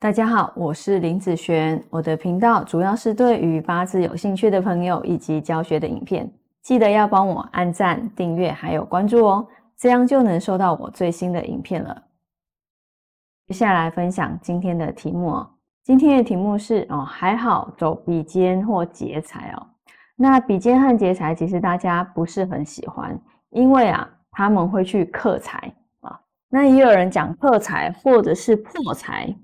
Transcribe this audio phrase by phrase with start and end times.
[0.00, 1.82] 大家好，我是林子璇。
[1.90, 6.32] 我的频道主要是对于八字有兴趣的朋友以及教学的影片，
[6.62, 12.00] 记得要帮我按赞、订阅还有关注哦，这样就能收到我最新的影片了。
[13.48, 15.50] 接下来分享今天的题目哦，
[15.82, 19.66] 今天的题目是哦，还好走比肩或劫财哦。
[20.14, 26.20] 那比肩和劫财其实大家不是很喜欢，因为啊他们会去克财啊。
[26.48, 29.34] 那也有人讲克财或者是破财。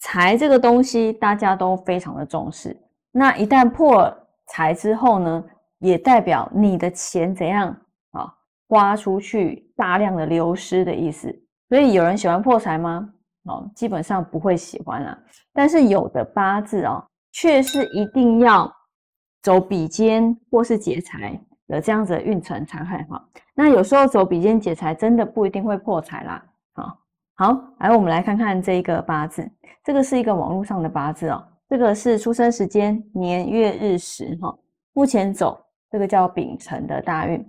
[0.00, 2.76] 财这个东西大家都非常的重视，
[3.12, 4.12] 那一旦破
[4.46, 5.44] 财之后呢，
[5.78, 7.68] 也代表你的钱怎样
[8.12, 8.32] 啊，
[8.68, 11.30] 花出去大量的流失的意思。
[11.68, 13.08] 所以有人喜欢破财吗？
[13.44, 15.16] 哦，基本上不会喜欢啦。
[15.52, 18.70] 但是有的八字哦，却是一定要
[19.42, 23.22] 走比肩或是劫财的这样子的运程才会好。
[23.54, 26.42] 那有时候走比肩劫财，真的不一定会破财啦。
[27.40, 29.50] 好，来我们来看看这一个八字，
[29.82, 34.54] 这个是一个网络上的八字哦，这个是出生时间年月日时哈，
[34.92, 35.58] 目前走
[35.90, 37.42] 这个叫丙辰的大运，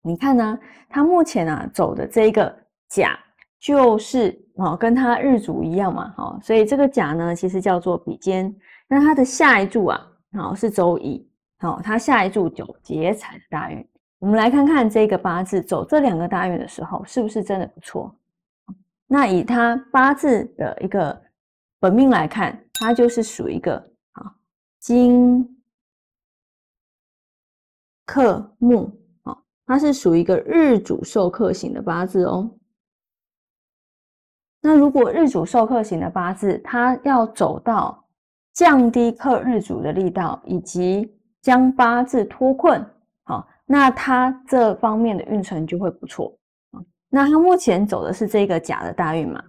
[0.00, 2.50] 你看呢，他目前啊走的这个
[2.88, 3.18] 甲
[3.60, 8.50] 就是哦跟他日主一样嘛，哈，所以这个甲呢其实叫做比肩，
[8.88, 10.00] 那他的下一柱啊，
[10.38, 13.86] 好是走乙，好，他下一柱走劫财的大运，
[14.20, 18.10] 我们来看看这个八字走这两个大运的时候，是不是真的不错？
[19.10, 21.20] 那以他八字的一个
[21.80, 23.76] 本命来看，他就是属于一个
[24.12, 24.36] 啊
[24.78, 25.58] 金
[28.04, 28.92] 克木
[29.22, 32.54] 啊，它是属于一个日主受克型的八字哦。
[34.60, 38.06] 那如果日主受克型的八字，它要走到
[38.52, 42.84] 降低克日主的力道，以及将八字脱困，
[43.24, 46.37] 好，那它这方面的运程就会不错。
[47.10, 49.42] 那他目前走的是这个甲的大运嘛？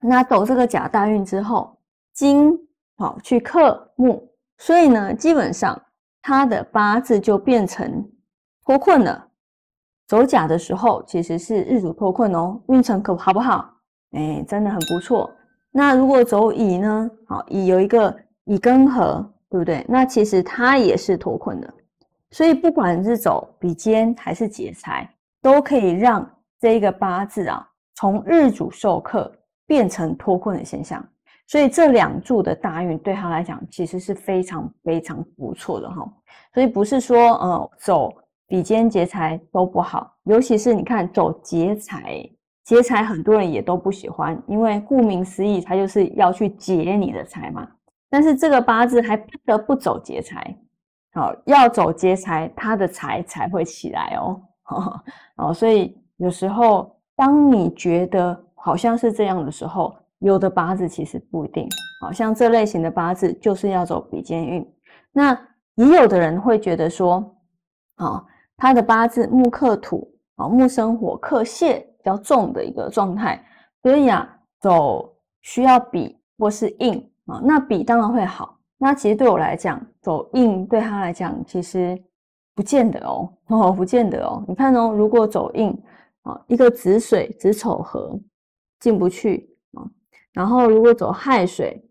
[0.00, 1.78] 那走这个甲大运之后，
[2.12, 2.58] 金
[2.96, 5.80] 好去克木，所以呢，基本上
[6.20, 8.04] 他的八字就变成
[8.64, 9.28] 脱困了。
[10.08, 13.72] 走甲的时候，其实是日主脱困哦，运程可好不好？
[14.10, 15.32] 哎，真的很不错。
[15.70, 17.08] 那如果走乙呢？
[17.28, 18.14] 好，乙有一个
[18.44, 19.86] 乙庚合，对不对？
[19.88, 21.74] 那其实他也是脱困的。
[22.32, 25.08] 所以不管是走比肩还是劫财，
[25.40, 26.28] 都可以让。
[26.62, 29.28] 这一个八字啊，从日主受克
[29.66, 31.04] 变成脱困的现象，
[31.48, 36.08] 所以这两柱的大运对他来讲其实是非常非常不错的哈。
[36.54, 38.14] 所以不是说呃走
[38.46, 42.24] 比肩劫财都不好，尤其是你看走劫财，
[42.64, 47.68] 劫财很多人也都不喜欢，因为顾名思义，他就是要去劫你的财嘛。
[48.08, 50.56] 但是这个八字还不得不走劫财，
[51.12, 54.40] 好要走劫财，他的财才会起来哦。
[55.38, 56.00] 哦，所以。
[56.22, 61.68] 有时候，当你觉得好像是这样的时候，有的八字其实不一定。
[62.00, 64.64] 好像这类型的八字就是要走比肩运。
[65.10, 65.36] 那
[65.74, 67.28] 也有的人会觉得说，
[67.96, 68.24] 啊，
[68.56, 73.44] 他的八字木克土，啊木生火克泄比较重的一个状态，
[73.82, 74.24] 所以啊，
[74.60, 77.40] 走需要比或是硬啊。
[77.42, 78.56] 那比当然会好。
[78.78, 82.00] 那其实对我来讲，走硬对他来讲其实
[82.54, 84.44] 不见得哦，哦 不见得哦。
[84.46, 85.76] 你看哦，如果走硬。
[86.22, 88.18] 啊，一个子水子丑合
[88.80, 89.82] 进不去啊，
[90.32, 91.84] 然后如果走亥水，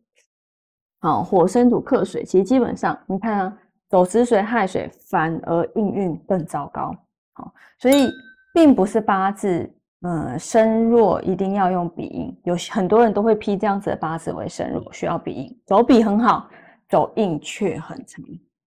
[0.99, 3.57] 好火生土克水，其实基本上你看啊，
[3.89, 6.95] 走子水亥水反而应运更糟糕。
[7.33, 8.09] 好，所以
[8.53, 9.69] 并不是八字，
[10.01, 16.49] 嗯，身弱一定要用比印，有很多人都会批这样子的八字为身弱，需要比印，走比很好，
[16.87, 18.21] 走印却很差。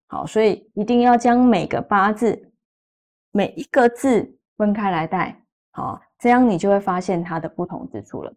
[0.09, 2.53] 好，所以一定要将每个八字
[3.33, 5.44] 每一个字分开来带。
[5.75, 8.33] 好，这样你就会发现它的不同之处了。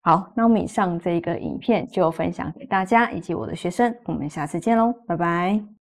[0.00, 5.77] 好，那我们以上这个影片就分享给大家以及我的学生，我们下次见喽，拜拜。